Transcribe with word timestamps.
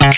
Hey 0.00 0.08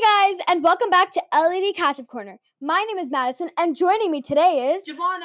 guys, 0.00 0.36
and 0.46 0.62
welcome 0.62 0.90
back 0.90 1.10
to 1.12 1.22
LED 1.32 1.74
Catch 1.74 1.98
Up 1.98 2.06
Corner. 2.06 2.38
My 2.60 2.84
name 2.88 2.98
is 2.98 3.10
Madison, 3.10 3.50
and 3.58 3.74
joining 3.74 4.12
me 4.12 4.22
today 4.22 4.74
is. 4.76 4.84
Giovanna, 4.84 5.24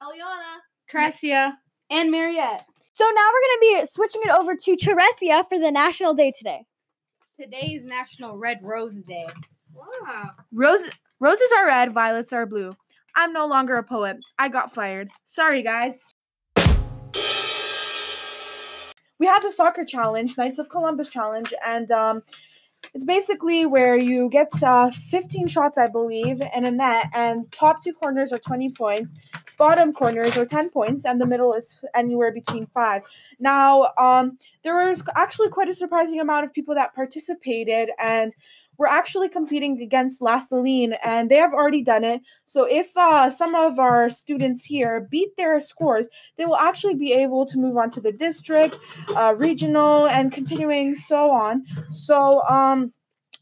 Eliana, 0.00 0.60
Tricia. 0.88 1.54
and 1.90 2.12
Mariette. 2.12 2.66
So 2.92 3.04
now 3.04 3.28
we're 3.32 3.40
going 3.40 3.56
to 3.56 3.58
be 3.60 3.86
switching 3.92 4.22
it 4.22 4.30
over 4.30 4.54
to 4.54 4.76
Teresia 4.76 5.48
for 5.48 5.58
the 5.58 5.72
National 5.72 6.14
Day 6.14 6.32
today. 6.38 6.64
Today 7.40 7.78
is 7.80 7.84
National 7.84 8.36
Red 8.38 8.60
Rose 8.62 8.98
Day. 9.00 9.26
Wow. 9.74 10.30
Rose, 10.52 10.88
roses 11.18 11.50
are 11.58 11.66
red, 11.66 11.92
violets 11.92 12.32
are 12.32 12.46
blue. 12.46 12.76
I'm 13.20 13.32
no 13.32 13.48
longer 13.48 13.76
a 13.76 13.82
poet. 13.82 14.18
I 14.38 14.48
got 14.48 14.72
fired. 14.72 15.10
Sorry, 15.24 15.60
guys. 15.60 16.04
We 19.18 19.26
have 19.26 19.42
the 19.42 19.50
soccer 19.50 19.84
challenge, 19.84 20.38
Knights 20.38 20.60
of 20.60 20.68
Columbus 20.68 21.08
challenge, 21.08 21.52
and 21.66 21.90
um, 21.90 22.22
it's 22.94 23.04
basically 23.04 23.66
where 23.66 23.98
you 23.98 24.28
get 24.30 24.50
uh, 24.62 24.92
15 24.92 25.48
shots, 25.48 25.76
I 25.76 25.88
believe, 25.88 26.40
in 26.54 26.64
a 26.64 26.70
net, 26.70 27.06
and 27.12 27.50
top 27.50 27.82
two 27.82 27.92
corners 27.92 28.30
are 28.30 28.38
20 28.38 28.70
points, 28.70 29.12
bottom 29.56 29.92
corners 29.92 30.36
are 30.36 30.46
10 30.46 30.70
points, 30.70 31.04
and 31.04 31.20
the 31.20 31.26
middle 31.26 31.52
is 31.54 31.84
anywhere 31.96 32.32
between 32.32 32.66
five. 32.66 33.02
Now, 33.40 33.88
um, 33.98 34.38
there 34.62 34.76
was 34.76 35.02
actually 35.16 35.48
quite 35.48 35.68
a 35.68 35.74
surprising 35.74 36.20
amount 36.20 36.44
of 36.44 36.54
people 36.54 36.76
that 36.76 36.94
participated, 36.94 37.90
and 37.98 38.32
we're 38.78 38.86
actually 38.86 39.28
competing 39.28 39.82
against 39.82 40.22
La 40.22 40.38
Saline, 40.38 40.94
and 41.04 41.30
they 41.30 41.36
have 41.36 41.52
already 41.52 41.82
done 41.82 42.04
it. 42.04 42.22
So 42.46 42.64
if 42.64 42.96
uh, 42.96 43.28
some 43.28 43.54
of 43.54 43.78
our 43.78 44.08
students 44.08 44.64
here 44.64 45.06
beat 45.10 45.36
their 45.36 45.60
scores, 45.60 46.08
they 46.36 46.46
will 46.46 46.56
actually 46.56 46.94
be 46.94 47.12
able 47.12 47.44
to 47.46 47.58
move 47.58 47.76
on 47.76 47.90
to 47.90 48.00
the 48.00 48.12
district, 48.12 48.78
uh, 49.16 49.34
regional, 49.36 50.06
and 50.06 50.32
continuing 50.32 50.94
so 50.94 51.30
on. 51.30 51.66
So 51.90 52.42
um, 52.48 52.92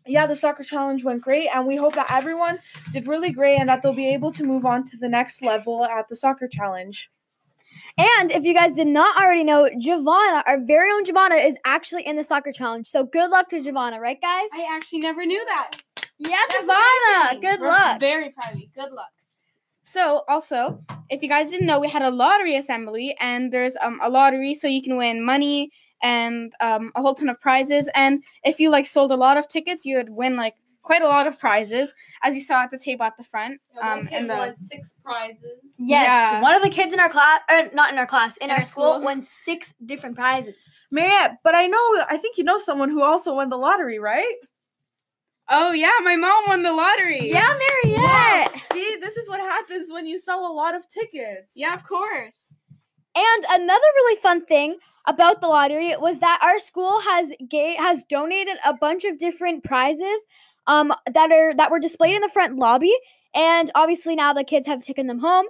yeah, 0.07 0.27
the 0.27 0.37
soccer 0.37 0.63
challenge 0.63 1.05
went 1.05 1.23
great, 1.23 1.49
and 1.55 1.67
we 1.67 1.77
hope 1.77 1.95
that 1.95 2.11
everyone 2.11 2.59
did 2.93 3.07
really 3.07 3.31
great 3.31 3.59
and 3.59 3.69
that 3.69 3.83
they'll 3.83 3.93
be 3.93 4.13
able 4.13 4.33
to 4.33 4.45
move 4.45 4.65
on 4.65 4.85
to 4.85 4.97
the 4.97 5.09
next 5.09 5.43
level 5.43 5.85
at 5.85 6.09
the 6.09 6.17
soccer 6.17 6.49
challenge. 6.49 7.11
And 7.99 8.31
if 8.31 8.45
you 8.45 8.53
guys 8.53 8.73
did 8.73 8.89
not 8.89 9.17
already 9.17 9.43
know, 9.43 9.71
Giovanna, 9.79 10.43
our 10.47 10.61
very 10.61 10.91
own 10.93 11.05
Giovanna, 11.05 11.37
is 11.37 11.57
actually 11.65 12.07
in 12.07 12.17
the 12.17 12.25
soccer 12.25 12.53
challenge. 12.53 12.87
So 12.87 13.05
good 13.05 13.31
luck 13.31 13.49
to 13.51 13.63
Giovanna, 13.63 13.99
right, 14.01 14.21
guys? 14.21 14.49
I 14.53 14.67
actually 14.71 15.01
never 15.01 15.25
knew 15.25 15.43
that. 15.47 15.71
yeah, 16.19 16.37
That's 16.51 16.61
Giovanna, 16.61 17.41
good 17.41 17.61
We're 17.61 17.69
luck. 17.69 18.01
Very 18.01 18.31
proud 18.31 18.53
of 18.53 18.61
you. 18.61 18.69
Good 18.75 18.93
luck. 18.93 19.09
So, 19.83 20.25
also, 20.29 20.83
if 21.09 21.23
you 21.23 21.29
guys 21.29 21.51
didn't 21.51 21.67
know, 21.67 21.79
we 21.81 21.89
had 21.89 22.03
a 22.03 22.11
lottery 22.11 22.57
assembly, 22.57 23.17
and 23.21 23.53
there's 23.53 23.77
um 23.81 24.01
a 24.03 24.11
lottery, 24.11 24.53
so 24.53 24.67
you 24.67 24.83
can 24.83 24.97
win 24.97 25.25
money 25.25 25.71
and 26.03 26.53
um 26.61 26.91
a 26.97 27.01
whole 27.01 27.15
ton 27.15 27.29
of 27.29 27.41
prizes. 27.41 27.89
And 27.95 28.23
if 28.45 28.59
you 28.59 28.69
like 28.69 28.87
sold 28.87 29.13
a 29.13 29.17
lot 29.17 29.37
of 29.37 29.47
tickets, 29.49 29.85
you 29.87 29.97
would 29.97 30.11
win 30.11 30.37
like 30.37 30.55
quite 30.87 31.03
a 31.03 31.07
lot 31.07 31.27
of 31.27 31.39
prizes, 31.39 31.93
as 32.23 32.35
you 32.35 32.41
saw 32.41 32.63
at 32.63 32.71
the 32.71 32.79
table 32.79 33.05
at 33.05 33.17
the 33.19 33.25
front. 33.25 33.61
Um, 33.83 34.09
and 34.11 34.31
the 34.31 34.55
six 34.59 34.95
prizes. 35.05 35.61
Yes, 35.79 36.07
Yeah. 36.07 36.41
one 36.41 36.55
of 36.55 36.63
the 36.63 36.71
kids 36.71 36.95
in 36.95 37.01
our 37.01 37.09
class, 37.11 37.41
or 37.51 37.69
not 37.75 37.93
in 37.93 37.99
our 37.99 38.07
class, 38.07 38.37
in, 38.39 38.45
In 38.45 38.51
our 38.51 38.57
our 38.57 38.63
school, 38.63 38.93
school. 38.95 39.05
won 39.05 39.21
six 39.23 39.75
different 39.85 40.15
prizes. 40.17 40.55
Mariette, 40.91 41.39
but 41.45 41.55
I 41.55 41.67
know, 41.67 42.05
I 42.09 42.17
think 42.17 42.39
you 42.39 42.45
know 42.45 42.59
someone 42.59 42.89
who 42.91 43.03
also 43.03 43.35
won 43.35 43.51
the 43.51 43.59
lottery, 43.59 43.99
right? 43.99 44.35
oh 45.49 45.71
yeah, 45.73 45.93
my 46.03 46.17
mom 46.17 46.45
won 46.49 46.63
the 46.63 46.73
lottery. 46.73 47.31
Yeah, 47.31 47.55
Mariette. 47.85 48.53
See, 48.73 48.97
this 49.01 49.17
is 49.17 49.29
what 49.29 49.39
happens 49.41 49.93
when 49.93 50.07
you 50.07 50.19
sell 50.19 50.45
a 50.47 50.53
lot 50.53 50.75
of 50.75 50.89
tickets. 50.89 51.53
yeah, 51.57 51.75
of 51.75 51.85
course. 51.85 52.55
And 53.15 53.45
another 53.51 53.87
really 53.97 54.17
fun 54.21 54.45
thing 54.45 54.77
about 55.07 55.41
the 55.41 55.47
lottery 55.47 55.97
was 55.97 56.19
that 56.19 56.41
our 56.43 56.59
school 56.59 57.01
has 57.01 57.33
ga- 57.49 57.77
has 57.77 58.03
donated 58.05 58.57
a 58.65 58.75
bunch 58.75 59.05
of 59.05 59.19
different 59.19 59.63
prizes 59.65 60.21
um 60.67 60.93
that 61.13 61.31
are 61.31 61.55
that 61.55 61.71
were 61.71 61.81
displayed 61.81 62.15
in 62.15 62.21
the 62.21 62.29
front 62.29 62.57
lobby 62.57 62.95
and 63.35 63.71
obviously 63.75 64.17
now 64.17 64.33
the 64.33 64.45
kids 64.45 64.67
have 64.67 64.83
taken 64.83 65.07
them 65.07 65.19
home. 65.19 65.47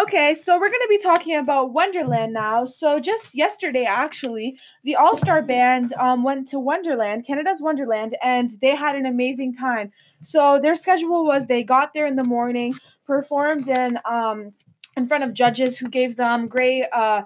Okay, 0.00 0.34
so 0.34 0.54
we're 0.58 0.70
going 0.70 0.80
to 0.80 0.86
be 0.88 0.96
talking 0.96 1.36
about 1.36 1.74
Wonderland 1.74 2.32
now. 2.32 2.64
So 2.64 2.98
just 2.98 3.34
yesterday, 3.34 3.84
actually, 3.84 4.58
the 4.84 4.96
All 4.96 5.14
Star 5.14 5.42
Band 5.42 5.92
um, 6.00 6.22
went 6.22 6.48
to 6.48 6.58
Wonderland, 6.58 7.26
Canada's 7.26 7.60
Wonderland, 7.60 8.16
and 8.22 8.48
they 8.62 8.74
had 8.74 8.96
an 8.96 9.04
amazing 9.04 9.52
time. 9.52 9.92
So 10.24 10.58
their 10.58 10.76
schedule 10.76 11.26
was 11.26 11.46
they 11.46 11.62
got 11.62 11.92
there 11.92 12.06
in 12.06 12.16
the 12.16 12.24
morning, 12.24 12.74
performed 13.04 13.68
in 13.68 13.98
um, 14.06 14.54
in 14.96 15.06
front 15.06 15.24
of 15.24 15.34
judges 15.34 15.76
who 15.76 15.88
gave 15.88 16.16
them 16.16 16.48
great 16.48 16.86
uh, 16.90 17.24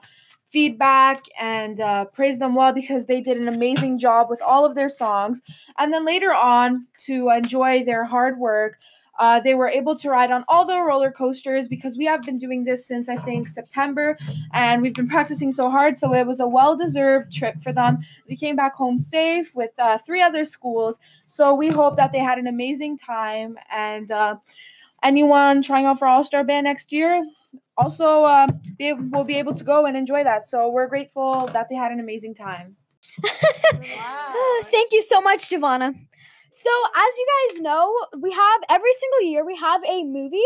feedback 0.57 1.27
and 1.39 1.81
uh, 1.81 2.07
praised 2.07 2.41
them 2.41 2.55
well 2.55 2.73
because 2.73 3.05
they 3.05 3.21
did 3.21 3.37
an 3.37 3.47
amazing 3.47 3.99
job 3.99 4.31
with 4.31 4.41
all 4.41 4.65
of 4.65 4.75
their 4.75 4.89
songs. 4.89 5.43
And 5.77 5.93
then 5.93 6.07
later 6.07 6.33
on, 6.33 6.87
to 7.05 7.29
enjoy 7.29 7.85
their 7.85 8.07
hard 8.07 8.39
work, 8.39 8.79
uh, 9.19 9.39
they 9.39 9.55
were 9.55 9.69
able 9.69 9.95
to 9.97 10.09
ride 10.09 10.31
on 10.31 10.47
all 10.49 10.65
the 10.65 10.81
roller 10.81 11.11
coasters 11.11 11.69
because 11.69 11.99
we 11.99 12.07
have 12.07 12.23
been 12.23 12.37
doing 12.37 12.65
this 12.65 12.87
since 12.89 13.07
I 13.07 13.19
think 13.19 13.49
September 13.49 14.17
and 14.55 14.81
we've 14.81 14.95
been 14.95 15.09
practicing 15.09 15.53
so 15.53 15.71
hard. 15.71 15.99
So 15.99 16.15
it 16.15 16.27
was 16.27 16.41
a 16.41 16.49
well 16.49 16.75
deserved 16.75 17.33
trip 17.35 17.61
for 17.61 17.75
them. 17.75 17.99
They 18.27 18.37
came 18.37 18.57
back 18.57 18.75
home 18.77 18.97
safe 18.97 19.55
with 19.55 19.73
uh, 19.79 19.99
three 19.99 20.23
other 20.23 20.47
schools. 20.47 20.99
So 21.27 21.53
we 21.55 21.69
hope 21.69 21.97
that 21.97 22.13
they 22.13 22.21
had 22.21 22.39
an 22.39 22.47
amazing 22.47 22.97
time. 22.97 23.59
And 23.71 24.11
uh, 24.11 24.37
anyone 25.07 25.63
trying 25.63 25.87
out 25.87 25.99
for 25.99 26.07
All 26.09 26.25
Star 26.25 26.45
Band 26.45 26.65
next 26.65 26.93
year 26.93 27.25
also 27.77 28.25
uh, 28.25 28.47
be, 28.79 28.93
will 28.93 29.25
be 29.25 29.37
able 29.37 29.55
to 29.55 29.65
go 29.65 29.87
and 29.87 29.97
enjoy 29.97 30.25
that. 30.25 30.45
So 30.45 30.69
we're 30.71 30.87
grateful 30.87 31.49
that 31.53 31.69
they 31.69 31.75
had 31.75 31.93
an 31.93 32.01
amazing 32.01 32.35
time. 32.35 32.77
Thank 34.71 34.93
you 34.93 35.03
so 35.03 35.21
much, 35.21 35.49
Giovanna. 35.49 35.93
So, 36.53 36.71
as 36.97 37.13
you 37.19 37.27
guys 37.35 37.61
know, 37.61 37.95
we 38.21 38.33
have 38.33 38.61
every 38.71 38.93
single 38.95 39.31
year 39.31 39.45
we 39.45 39.57
have 39.57 39.83
a 39.85 40.05
movie. 40.05 40.45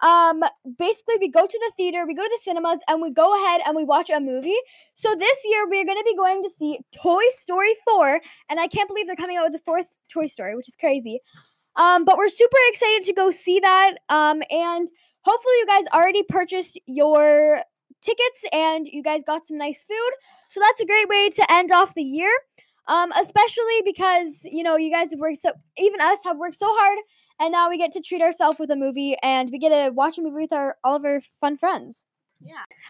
Um, 0.00 0.44
basically, 0.78 1.16
we 1.18 1.28
go 1.28 1.44
to 1.44 1.58
the 1.58 1.72
theater, 1.76 2.06
we 2.06 2.14
go 2.14 2.22
to 2.22 2.30
the 2.30 2.40
cinemas, 2.44 2.78
and 2.86 3.02
we 3.02 3.10
go 3.10 3.34
ahead 3.34 3.62
and 3.66 3.74
we 3.74 3.82
watch 3.82 4.10
a 4.10 4.20
movie. 4.20 4.56
So 4.94 5.16
this 5.18 5.36
year 5.44 5.68
we're 5.68 5.84
going 5.84 5.98
to 5.98 6.04
be 6.04 6.16
going 6.16 6.44
to 6.44 6.50
see 6.50 6.78
Toy 6.92 7.22
Story 7.30 7.74
4, 7.84 8.20
and 8.50 8.60
I 8.60 8.68
can't 8.68 8.88
believe 8.88 9.08
they're 9.08 9.16
coming 9.16 9.36
out 9.36 9.44
with 9.44 9.52
the 9.52 9.64
fourth 9.64 9.98
Toy 10.08 10.28
Story, 10.28 10.54
which 10.54 10.68
is 10.68 10.76
crazy. 10.76 11.20
Um, 11.78 12.04
but 12.04 12.18
we're 12.18 12.28
super 12.28 12.56
excited 12.68 13.04
to 13.04 13.12
go 13.14 13.30
see 13.30 13.60
that. 13.60 13.94
Um, 14.08 14.42
and 14.50 14.90
hopefully 15.22 15.54
you 15.60 15.66
guys 15.66 15.84
already 15.94 16.22
purchased 16.24 16.78
your 16.86 17.62
tickets 18.02 18.44
and 18.52 18.86
you 18.86 19.02
guys 19.02 19.22
got 19.26 19.46
some 19.46 19.56
nice 19.56 19.84
food. 19.84 20.10
So 20.50 20.60
that's 20.60 20.80
a 20.80 20.86
great 20.86 21.08
way 21.08 21.30
to 21.30 21.52
end 21.52 21.72
off 21.72 21.94
the 21.94 22.02
year. 22.02 22.30
Um, 22.88 23.12
especially 23.20 23.82
because 23.84 24.40
you 24.44 24.62
know 24.62 24.76
you 24.76 24.90
guys 24.90 25.10
have 25.10 25.20
worked 25.20 25.42
so 25.42 25.52
even 25.76 26.00
us 26.00 26.20
have 26.24 26.38
worked 26.38 26.56
so 26.56 26.68
hard 26.70 26.98
and 27.38 27.52
now 27.52 27.68
we 27.68 27.76
get 27.76 27.92
to 27.92 28.00
treat 28.00 28.22
ourselves 28.22 28.58
with 28.58 28.70
a 28.70 28.76
movie 28.76 29.14
and 29.22 29.50
we 29.52 29.58
get 29.58 29.68
to 29.68 29.90
watch 29.92 30.16
a 30.16 30.22
movie 30.22 30.40
with 30.40 30.54
our 30.54 30.76
all 30.82 30.96
of 30.96 31.04
our 31.04 31.20
fun 31.38 31.58
friends. 31.58 32.06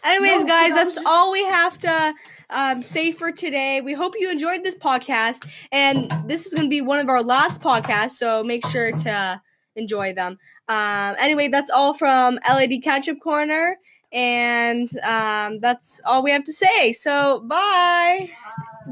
Anyways, 0.04 0.40
No, 0.42 0.46
guys, 0.46 0.72
that's 0.74 0.94
just- 0.96 1.06
all 1.06 1.32
we 1.32 1.44
have 1.44 1.78
to 1.78 2.14
um, 2.50 2.82
say 2.82 3.10
for 3.12 3.32
today. 3.32 3.80
We 3.80 3.94
hope 3.94 4.14
you 4.18 4.30
enjoyed 4.30 4.62
this 4.62 4.74
podcast, 4.76 5.48
and 5.72 6.10
this 6.26 6.46
is 6.46 6.54
going 6.54 6.66
to 6.66 6.70
be 6.70 6.80
one 6.80 6.98
of 6.98 7.08
our 7.08 7.22
last 7.22 7.60
podcasts, 7.62 8.12
so 8.12 8.42
make 8.44 8.66
sure 8.66 8.92
to 8.92 9.40
enjoy 9.76 10.12
them. 10.14 10.38
Um, 10.68 11.16
anyway, 11.18 11.48
that's 11.48 11.70
all 11.70 11.94
from 11.94 12.38
LED 12.48 12.80
Catch-Up 12.82 13.16
Corner, 13.22 13.78
and 14.12 14.88
um, 15.02 15.60
that's 15.60 16.00
all 16.04 16.22
we 16.22 16.30
have 16.30 16.44
to 16.44 16.52
say. 16.52 16.92
So, 16.92 17.40
bye. 17.46 18.30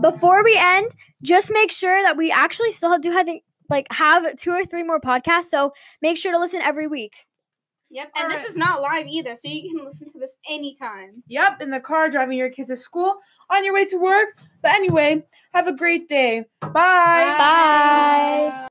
Before 0.00 0.44
we 0.44 0.56
end, 0.58 0.90
just 1.22 1.50
make 1.52 1.72
sure 1.72 2.02
that 2.02 2.16
we 2.18 2.30
actually 2.30 2.70
still 2.72 2.98
do 2.98 3.10
have 3.12 3.28
like 3.70 3.86
have 3.92 4.36
two 4.36 4.50
or 4.50 4.64
three 4.64 4.82
more 4.82 5.00
podcasts. 5.00 5.46
So 5.46 5.72
make 6.02 6.18
sure 6.18 6.32
to 6.32 6.38
listen 6.38 6.60
every 6.60 6.86
week. 6.86 7.14
Yep, 7.90 8.10
and 8.16 8.24
and 8.24 8.32
this 8.32 8.42
this 8.42 8.50
is 8.50 8.56
not 8.56 8.82
live 8.82 9.06
either, 9.06 9.36
so 9.36 9.48
you 9.48 9.70
can 9.70 9.84
listen 9.84 10.10
to 10.10 10.18
this 10.18 10.36
anytime. 10.48 11.22
Yep, 11.28 11.62
in 11.62 11.70
the 11.70 11.80
car, 11.80 12.10
driving 12.10 12.36
your 12.36 12.50
kids 12.50 12.68
to 12.68 12.76
school, 12.76 13.16
on 13.50 13.64
your 13.64 13.74
way 13.74 13.84
to 13.86 13.96
work. 13.96 14.36
But 14.60 14.72
anyway, 14.72 15.24
have 15.54 15.66
a 15.66 15.76
great 15.76 16.08
day. 16.08 16.44
Bye. 16.60 16.70
Bye. 16.72 18.68